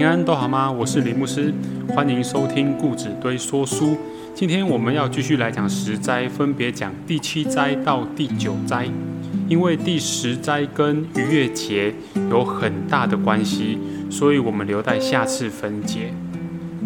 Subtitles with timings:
[0.00, 0.72] 平安都好吗？
[0.72, 1.52] 我是李牧师，
[1.94, 3.98] 欢迎收听故纸堆说书。
[4.34, 8.88] 今天我们要继续来讲十灾，分别讲第七灾到第九灾。
[9.46, 11.92] 因为第十灾跟逾越节
[12.30, 13.78] 有很大的关系，
[14.08, 16.14] 所以我们留待下次分解。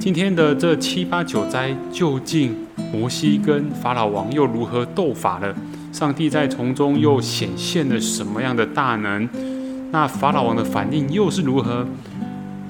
[0.00, 2.56] 今天的这七八九灾，究竟
[2.92, 5.54] 摩西跟法老王又如何斗法了？
[5.92, 9.28] 上帝在从中又显现了什么样的大能？
[9.92, 11.86] 那法老王的反应又是如何？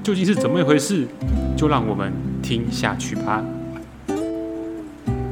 [0.05, 1.09] 究竟是怎么一回事？
[1.57, 3.43] 就让我们听下去吧。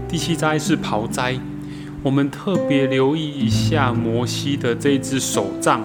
[0.09, 1.39] 第七灾是刨灾，
[2.03, 5.83] 我们特别留意一下摩西的这支手杖。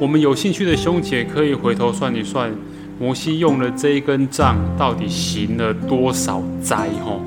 [0.00, 2.50] 我们有兴趣的兄姐可以回头算一算，
[2.98, 6.88] 摩西用了这一根杖到底行了多少灾？
[7.04, 7.20] 吼，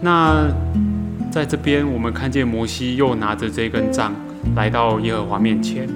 [0.00, 0.48] 那
[1.30, 4.10] 在这边我们看见摩西又拿着这根杖
[4.56, 5.86] 来到耶和华面前，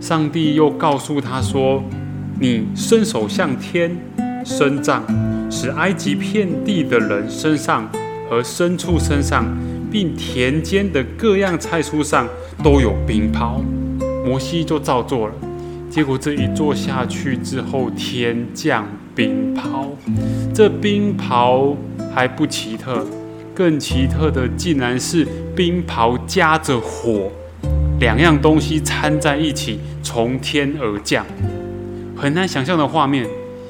[0.00, 1.80] 上帝又告诉他说。
[2.38, 3.96] 你伸手向天
[4.44, 5.02] 伸杖，
[5.50, 7.88] 使埃及遍地的人身上
[8.28, 9.46] 和牲畜身上，
[9.90, 12.28] 并田间的各样菜蔬上
[12.62, 13.62] 都有冰雹。
[14.24, 15.34] 摩西就照做了。
[15.88, 19.86] 结果这一做下去之后，天降冰雹。
[20.52, 21.74] 这冰雹
[22.14, 23.06] 还不奇特，
[23.54, 27.30] 更奇特的竟然是冰雹夹着火，
[27.98, 31.24] 两样东西掺在一起，从天而降。
[32.16, 33.26] 很难想象的画面，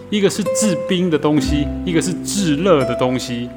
[0.08, 3.50] 一个是制冰的东西，一个是制热的东西。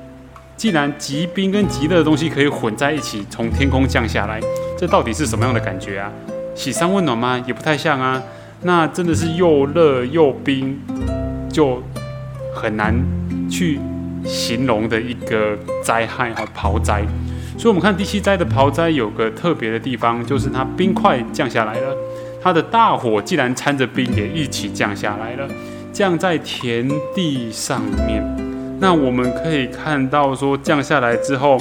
[0.57, 4.41] 既然极冰跟极热的东西可以混在一起，从天空降下来，
[4.77, 6.11] 这到底是什么样的感觉啊？
[6.55, 7.41] 喜山温暖吗？
[7.47, 8.21] 也不太像啊。
[8.63, 10.77] 那真的是又热又冰，
[11.49, 11.81] 就
[12.53, 12.93] 很难
[13.49, 13.79] 去
[14.25, 17.05] 形容的一个灾害和刨灾。
[17.57, 21.95] 所以，我们看第七灾的刨灾有个特别的地方，就是它冰块降下来了。
[22.41, 25.47] 它的大火既然掺着冰也一起降下来了，
[25.91, 28.23] 降在田地上面。
[28.79, 31.57] 那我们可以看到说，降下来之后，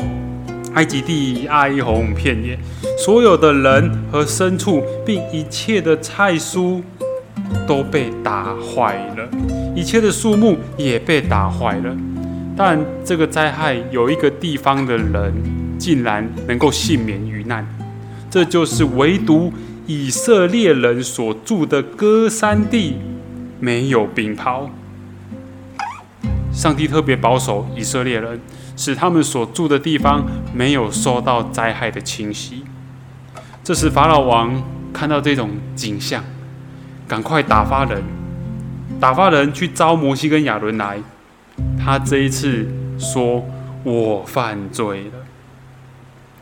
[0.74, 2.56] 埃及地哀鸿遍野，
[2.96, 6.80] 所有的人和牲畜，并一切的菜蔬
[7.66, 9.28] 都被打坏了，
[9.74, 11.96] 一切的树木也被打坏了。
[12.56, 15.32] 但这个灾害有一个地方的人
[15.76, 17.66] 竟然能够幸免于难，
[18.30, 19.52] 这就是唯独。
[19.88, 22.98] 以色列人所住的歌山地
[23.58, 24.68] 没有冰雹，
[26.52, 28.38] 上帝特别保守以色列人，
[28.76, 32.64] 使他们所住的地方没有受到灾害的侵袭。
[33.64, 34.62] 这时法老王
[34.92, 36.22] 看到这种景象，
[37.08, 38.02] 赶快打发人，
[39.00, 40.98] 打发人去招摩西跟亚伦来。
[41.82, 42.68] 他这一次
[42.98, 43.42] 说
[43.84, 45.24] ：“我犯罪了，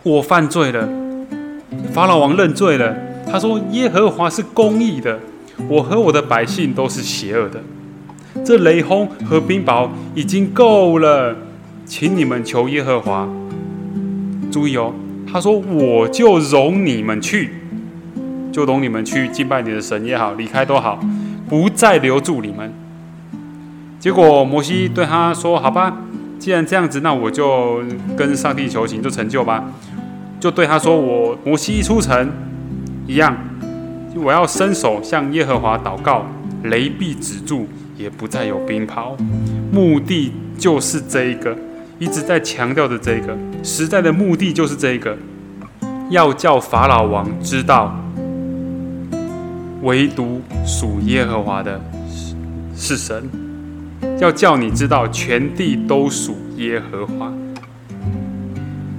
[0.02, 0.88] 我犯罪了。”
[1.94, 3.05] 法老王认罪了。
[3.30, 5.18] 他说：“耶和华是公义的，
[5.68, 7.60] 我和我的百姓都是邪恶的。
[8.44, 11.36] 这雷轰和冰雹已经够了，
[11.84, 13.28] 请你们求耶和华。
[14.50, 14.94] 注意哦，
[15.30, 17.50] 他说我就容你们去，
[18.52, 21.00] 就容你们去敬拜你的神也好，离开都好，
[21.48, 22.72] 不再留住你们。
[23.98, 25.96] 结果摩西对他说：好吧，
[26.38, 27.82] 既然这样子，那我就
[28.16, 29.64] 跟上帝求情，就成就吧。
[30.38, 32.30] 就对他说：我摩西一出城。”
[33.06, 33.36] 一样，
[34.16, 36.26] 我要伸手向耶和华祷告，
[36.64, 39.16] 雷必止住，也不再有冰雹。
[39.72, 41.56] 目的就是这一个，
[42.00, 45.16] 一直在强调的这个，实在的目的就是这个，
[46.10, 47.96] 要叫法老王知道，
[49.82, 51.80] 唯独属耶和华的
[52.10, 52.34] 是
[52.74, 53.30] 是神，
[54.18, 57.32] 要叫你知道，全地都属耶和华。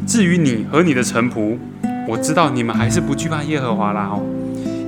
[0.08, 1.58] 至于你和你的臣仆。
[2.08, 4.24] 我知道你们还是不惧怕耶和华啦，哦，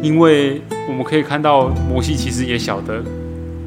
[0.02, 3.04] 因为我们可以看到摩西其实也晓得，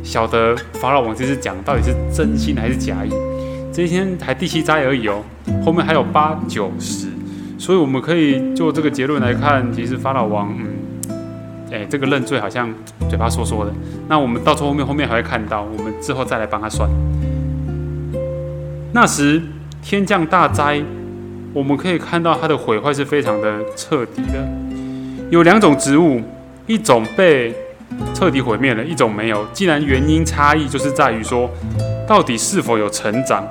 [0.03, 3.11] 晓得法老王这次讲到底是真心还是假意。
[3.71, 5.23] 这一天才第七灾而已哦，
[5.63, 7.09] 后面还有八九十，
[7.59, 11.19] 所以我们可以就这个结论来看，其实法老王，嗯，
[11.71, 12.73] 哎，这个认罪好像
[13.11, 13.73] 嘴巴说说的。
[14.09, 16.89] 那我们到后面后面还会看到，我们之后再来帮他算。
[18.95, 19.43] 那时
[19.83, 20.83] 天降大灾。
[21.53, 24.49] 我们可以看到它的毁坏是非常的彻底的。
[25.31, 26.21] 有两种植物，
[26.67, 27.55] 一种被
[28.15, 29.47] 彻底毁灭了，一种没有。
[29.53, 31.51] 既然原因差异就是在于说，
[32.07, 33.47] 到底是否有成长。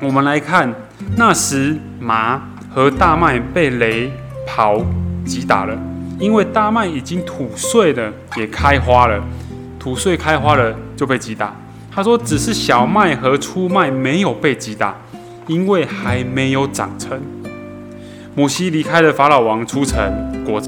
[0.00, 0.72] 我们来看，
[1.16, 2.40] 那时麻
[2.72, 4.10] 和大麦被雷
[4.48, 4.82] 刨
[5.24, 5.76] 击打了，
[6.18, 9.20] 因为大麦已经吐穗了，也开花了，
[9.78, 11.54] 吐穗开花了就被击打。
[11.92, 14.96] 他说，只是小麦和粗麦没有被击打。
[15.50, 17.20] 因为还没有长成，
[18.36, 20.00] 摩西离开了法老王出城，
[20.44, 20.62] 果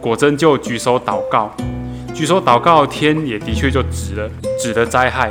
[0.00, 1.54] 果真就举手祷告，
[2.12, 4.28] 举手祷告，天也的确就止了，
[4.60, 5.30] 止了灾害。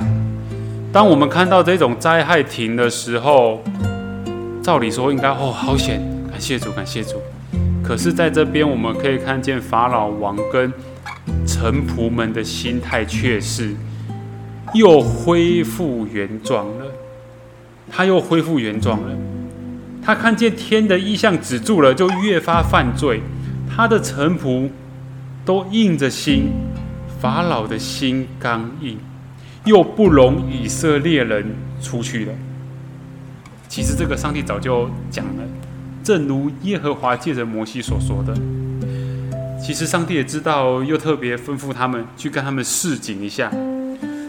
[0.94, 3.62] 当我们看到这种灾害停的时候，
[4.62, 7.18] 照理说应该哦，好险，感谢主，感谢主。
[7.84, 10.72] 可是在这边我们可以看见法老王跟
[11.46, 13.76] 臣仆们的心态却是
[14.74, 16.86] 又恢复原状了，
[17.96, 19.16] 他又恢复原状了。
[20.04, 23.22] 他看见天的意象止住了，就越发犯罪。
[23.70, 24.70] 他的臣仆
[25.46, 26.52] 都硬着心，
[27.22, 28.98] 法老的心刚硬。
[29.66, 32.34] 又不容以色列人出去了。
[33.70, 35.44] 其实这个上帝早就讲了，
[36.04, 38.36] 正如耶和华借着摩西所说的。
[39.58, 43.50] 其实上帝也知道，又特别吩咐他们去跟他们示警一下，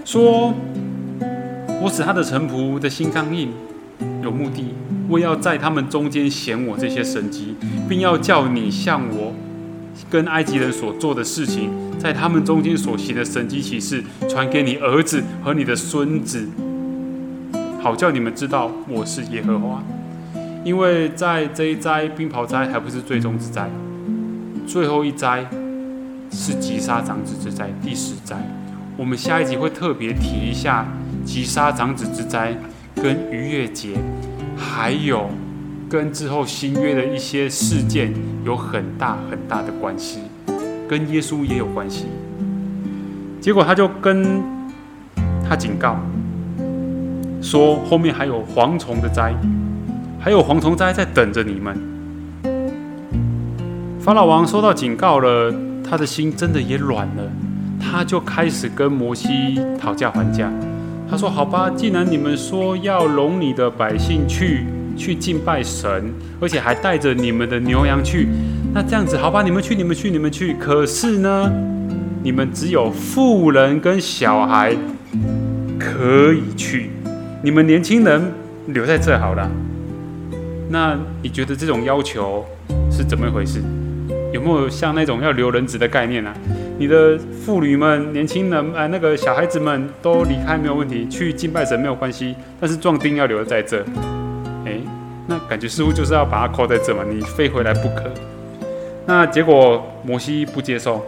[0.04, 0.54] 说
[1.84, 3.50] ：“我使他的臣仆的心刚硬，
[4.22, 4.74] 有目的，
[5.06, 7.54] 我要在他们中间显我这些神迹，
[7.86, 9.34] 并要叫你向我。”
[10.10, 16.48] 跟埃及人所做的事情，在他们中间所行的神迹启示，传给你儿子和你的孙子，
[17.82, 19.82] 好叫你们知道我是耶和华。
[20.64, 23.68] 因为在这一灾冰雹灾还不是最终之灾，
[24.66, 25.46] 最后一灾
[26.32, 28.36] 是击杀长子之灾，第十灾。
[28.96, 30.86] 我们下一集会特别提一下
[31.24, 32.56] 击杀长子之灾，
[32.94, 33.96] 跟逾越节，
[34.56, 35.28] 还有。
[35.86, 38.12] 跟之后新约的一些事件
[38.44, 40.18] 有很大很大的关系，
[40.88, 42.06] 跟耶稣也有关系。
[43.40, 44.42] 结果他就跟
[45.48, 45.96] 他警告
[47.40, 49.32] 说，后面还有蝗虫的灾，
[50.18, 51.78] 还有蝗虫灾在等着你们。
[54.00, 55.54] 法老王收到警告了，
[55.88, 57.30] 他的心真的也软了，
[57.78, 60.50] 他就开始跟摩西讨价还价。
[61.10, 64.64] 他说：“好吧，既然你们说要容你的百姓去。”
[64.96, 68.28] 去敬拜神，而且还带着你们的牛羊去。
[68.72, 70.54] 那这样子，好吧，你们去，你们去，你们去。
[70.54, 71.52] 可是呢，
[72.22, 74.72] 你们只有妇人跟小孩
[75.80, 76.90] 可以去，
[77.42, 78.32] 你们年轻人
[78.68, 79.50] 留在这好了。
[80.68, 82.44] 那你觉得这种要求
[82.88, 83.60] 是怎么一回事？
[84.32, 86.32] 有没有像那种要留人质的概念啊？
[86.76, 93.80] 你的妇女们、年轻人、哎，那个小孩子们都离开没有问题，去敬拜神没有关系，但是壮丁要留在这。
[94.66, 94.80] 哎，
[95.28, 98.10] 那感觉似乎就是要把它扣在这嘛，你飞回来不可。
[99.06, 101.04] 那结果摩西不接受，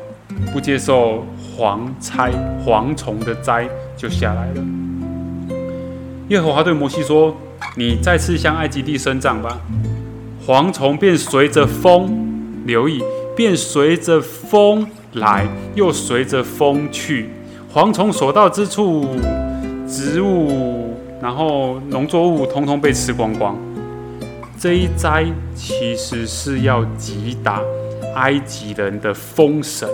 [0.53, 1.27] 不接受
[1.57, 2.31] 蝗差
[2.65, 4.65] 蝗虫的灾就下来了。
[6.29, 7.37] 耶和华对摩西说
[7.77, 9.59] ：“你再次向埃及地伸杖吧，
[10.47, 12.09] 蝗虫便随着风，
[12.67, 13.03] 留意，
[13.35, 14.87] 便随着风
[15.17, 17.29] 来，又随着风去。
[17.73, 19.07] 蝗虫所到之处，
[19.87, 23.57] 植物。”然后农作物通通被吃光光，
[24.59, 25.25] 这一灾
[25.55, 27.61] 其实是要击打
[28.15, 29.89] 埃及人的风神。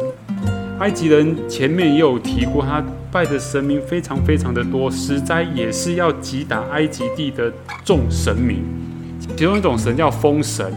[0.81, 7.51] 埃及人前面也有提过，他拜的神明非常非常的多，实灾也是要击打埃及地的
[7.85, 8.65] 众神明。
[9.37, 10.71] 其中一种神叫风神，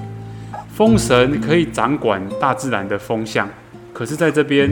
[0.75, 3.50] 风神可以掌管大自然的风向，
[3.95, 4.69] 可是在这边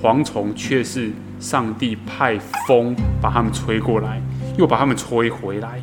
[0.00, 4.22] 蝗虫却是上帝派风把他们吹过来。
[4.56, 5.82] 又把他们吹回来，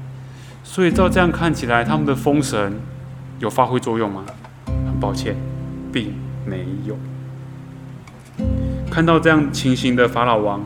[0.64, 2.74] 所以照这样看起来，他们的风神
[3.40, 4.24] 有发挥作用吗？
[4.66, 5.36] 很抱歉，
[5.92, 6.14] 并
[6.46, 6.98] 没有。
[8.90, 10.64] 看到这样情形的法老王，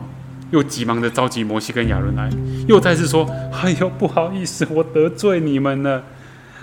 [0.51, 2.29] 又急忙的召集摩西跟亚伦来，
[2.67, 6.03] 又再次说：“哎呦，不好意思，我得罪你们了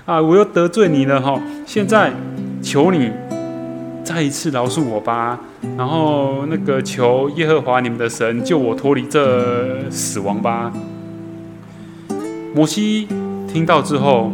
[0.04, 0.22] 啊！
[0.22, 1.42] 我又得罪你了哈！
[1.66, 2.12] 现在
[2.62, 3.10] 求你
[4.14, 5.40] 再一次饶恕我吧，
[5.78, 10.70] 然后那个求耶和华你们的神救我脱离这死亡吧。”
[12.54, 13.08] 摩西
[13.48, 14.30] 听到之后，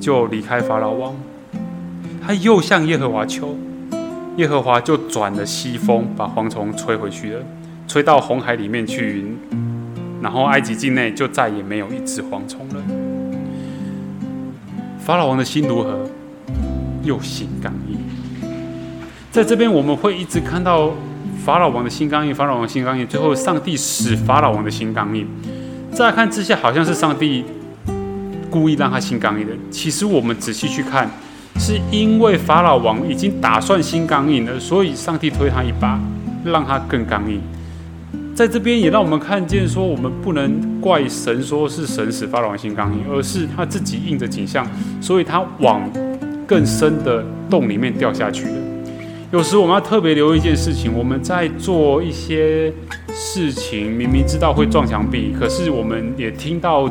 [0.00, 1.14] 就离开法老王。
[2.26, 3.58] 他又向耶和华求，
[4.36, 7.42] 耶和华就转了西风，把蝗虫吹回去了，
[7.86, 9.26] 吹到红海里面去。
[10.22, 12.82] 然后埃及境内就再也没有一只蝗虫了。
[14.98, 16.08] 法老王的心如何？
[17.02, 17.70] 又心感。
[19.30, 20.90] 在这边我们会一直看到
[21.44, 25.26] 法老王的心刚硬，法老王心刚硬，最后上帝使法老王的心刚硬。
[25.92, 27.44] 乍看之下，好像是上帝
[28.50, 29.52] 故意让他心刚硬的。
[29.70, 31.10] 其实我们仔细去看，
[31.58, 36.00] 是因为法老王已经打算心刚硬了，所以上帝推他一把，
[36.44, 37.40] 让他更刚硬。
[38.34, 44.66] 在这边也让我们看见，说我们不能怪神，说是神使法老王心刚硬，而是他自己应着景象，
[45.00, 45.82] 所以他往
[46.46, 48.67] 更深的洞里面掉下去了。
[49.30, 52.72] 有时我们要特别留意一件事情，我们在做一些。
[53.20, 56.88] 事情明明知道会撞墙壁，可是我们也听到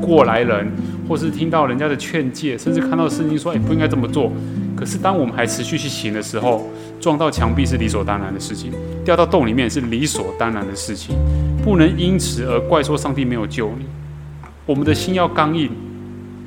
[0.00, 0.72] 过来人，
[1.08, 4.32] 或是听到人家的劝诫，甚至看到圣经说：“哎，不应该这么做。”
[4.74, 6.68] 可是当我们还持续去行的时候，
[7.00, 8.72] 撞到墙壁是理所当然的事情，
[9.04, 11.14] 掉到洞里面是理所当然的事情，
[11.62, 13.86] 不能因此而怪说上帝没有救你。
[14.66, 15.70] 我们的心要刚硬，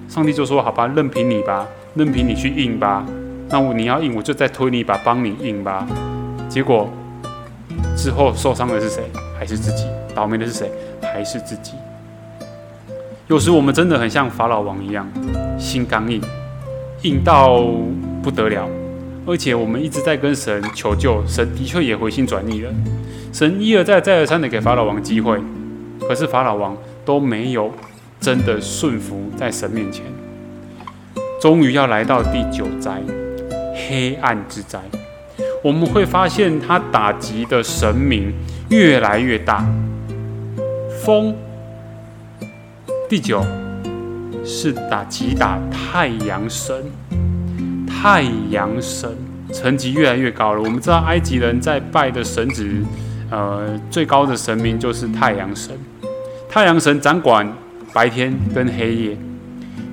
[0.10, 1.66] 上帝就说：“好吧，任凭你吧，
[1.96, 3.06] 任凭你去硬吧。
[3.50, 5.88] 那我你要硬，我就再推你一把，帮你硬吧。”
[6.50, 6.90] 结果
[7.96, 9.04] 之后受伤的是谁？
[9.38, 9.86] 还是自己？
[10.16, 10.72] 倒霉的是谁？
[11.02, 11.74] 还是自己？
[13.28, 15.08] 有时我们真的很像法老王一样，
[15.60, 16.22] 心刚硬，
[17.04, 17.62] 硬到
[18.24, 18.68] 不得了。
[19.26, 22.72] 而且我们一直在跟神求救，神的确也回心转意了。
[23.34, 25.38] 神一而再、再而三的给法老王机会，
[26.08, 27.70] 可是法老王都没有
[28.22, 30.06] 真的顺服在神面前。
[31.42, 33.02] 终于要来到第九灾——
[33.88, 34.80] 黑暗之灾。
[35.64, 38.34] 我们会发现，他打击的神明
[38.70, 39.66] 越来越大。
[41.04, 41.36] 风，
[43.10, 43.46] 第九
[44.46, 46.76] 是打击打太阳神。
[47.88, 49.10] 太阳神
[49.52, 50.62] 层级越来越高了。
[50.62, 52.70] 我们知道埃及人在拜的神子，
[53.32, 55.76] 呃，最高的神明就是太阳神。
[56.48, 57.52] 太阳神掌管
[57.94, 59.18] 白天跟黑夜。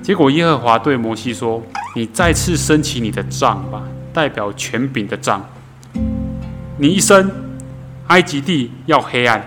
[0.03, 1.61] 结果耶和华对摩西说
[1.95, 3.81] ：“你再次升起你的杖吧，
[4.13, 5.49] 代表权柄的杖。
[6.77, 7.31] 你一升，
[8.07, 9.43] 埃及地要黑暗。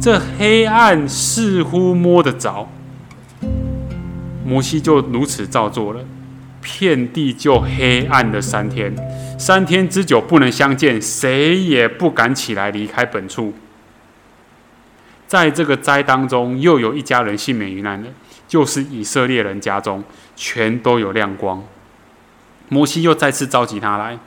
[0.00, 2.68] 这黑暗似乎摸得着。
[4.44, 6.00] 摩西就如此照做了。”
[6.66, 8.90] 遍地就黑暗的三天，
[9.38, 13.52] 三天之久不能相见，谁也不敢起来离开本处。
[15.26, 18.08] 在这个灾当中，又有一家人幸免于难了，
[18.48, 20.02] 就是以色列人家中
[20.34, 21.62] 全都有亮光。
[22.68, 24.18] 摩西又再次召集他来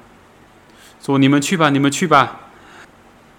[1.02, 2.42] 说：“你们去吧，你们去吧。”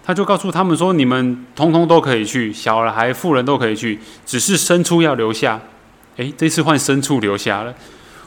[0.03, 5.59] 他就告诉他们说：“你们通通都可以去，小孩、富人都可以去，只是牲畜要留下。”
[6.17, 7.73] 诶，这次换牲畜留下了。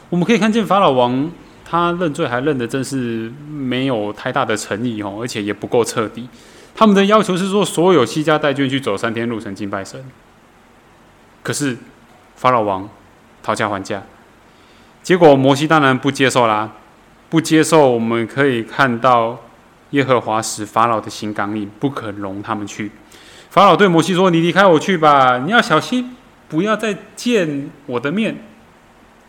[0.09, 1.29] 我们可以看见法老王，
[1.63, 6.27] 他认罪还认得真是没有太大的诚意哦，而且也不够彻底。
[6.73, 10.03] 他们的要求是说，所有西家带眷去走三天路程敬拜神。
[11.43, 11.77] 可是
[12.35, 12.89] 法老王
[13.43, 14.01] 讨价还价，
[15.03, 16.71] 结果摩西当然不接受啦。
[17.29, 19.39] 不接受，我们可以看到
[19.89, 22.91] 耶和华使法老的心刚硬，不肯容他们去。
[23.49, 26.15] 法老对摩西说：“你离开我去吧，你要小心，
[26.47, 28.37] 不要再见我的面。”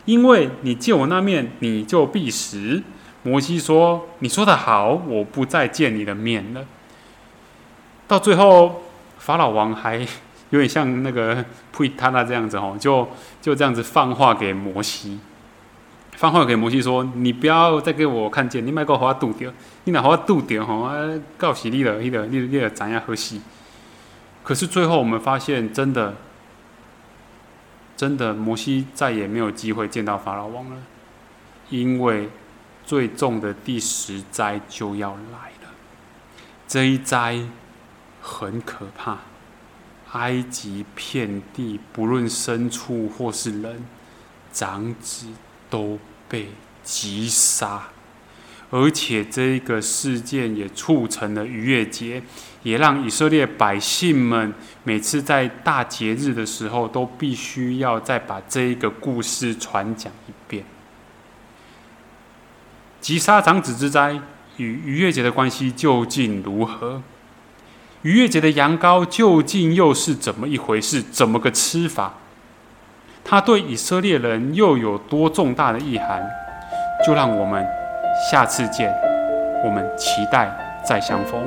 [0.05, 2.83] 因为你见我那面，你就必死。
[3.23, 6.63] 摩西说：“你说的好，我不再见你的面了。”
[8.07, 8.83] 到最后，
[9.17, 9.97] 法老王还
[10.51, 13.09] 有点像那个 普伊塔纳这样子哦，就
[13.41, 15.19] 就这样子放话给摩西，
[16.15, 19.51] 放话给摩西说：“你不要再给我看见，你卖个花渡掉，
[19.83, 20.89] 你哪花渡掉吼？
[21.37, 23.41] 告诉你了，你了，你你了怎样喝戏？”
[24.43, 26.15] 可是最后我们发现，真的。
[27.97, 30.75] 真的，摩西再也没有机会见到法老王了，
[31.69, 32.29] 因为
[32.85, 35.71] 最重的第十灾就要来了。
[36.67, 37.39] 这一灾
[38.21, 39.19] 很可怕，
[40.11, 43.85] 埃及遍地，不论牲畜或是人，
[44.51, 45.27] 长子
[45.69, 46.49] 都被
[46.83, 47.83] 击杀。
[48.71, 52.21] 而且这个事件也促成了逾越节，
[52.63, 54.53] 也让以色列百姓们
[54.83, 60.65] 每次在大节日的时候，都必须要再把这一个故事传讲一遍。
[62.99, 64.19] 击杀长子之灾
[64.57, 67.03] 与逾越节的关系究竟如何？
[68.01, 71.01] 逾越节的羊羔究竟又是怎么一回事？
[71.01, 72.15] 怎么个吃法？
[73.27, 76.23] 他对以色列人又有多重大的意涵？
[77.05, 77.65] 就让我们。
[78.31, 78.95] 下次见，
[79.61, 80.49] 我们期待
[80.85, 81.43] 再相逢。